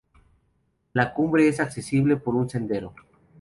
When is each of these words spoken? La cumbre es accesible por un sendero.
La 0.93 1.13
cumbre 1.13 1.47
es 1.47 1.59
accesible 1.59 2.17
por 2.17 2.33
un 2.33 2.49
sendero. 2.49 2.95